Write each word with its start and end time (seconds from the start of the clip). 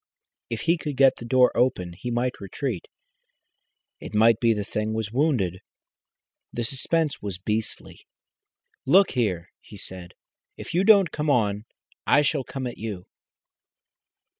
If 0.49 0.61
he 0.61 0.79
could 0.79 0.97
get 0.97 1.17
the 1.17 1.25
door 1.25 1.55
open 1.55 1.93
he 1.93 2.09
might 2.09 2.41
retreat. 2.41 2.87
It 3.99 4.15
might 4.15 4.39
be 4.39 4.51
the 4.51 4.63
thing 4.63 4.95
was 4.95 5.11
wounded. 5.11 5.59
The 6.51 6.63
suspense 6.63 7.21
was 7.21 7.37
beastly. 7.37 8.07
"Look 8.83 9.11
here!" 9.11 9.51
he 9.59 9.77
said, 9.77 10.15
"if 10.57 10.73
you 10.73 10.83
don't 10.83 11.11
come 11.11 11.29
on, 11.29 11.65
I 12.07 12.23
shall 12.23 12.43
come 12.43 12.65
at 12.65 12.79
you." 12.79 13.05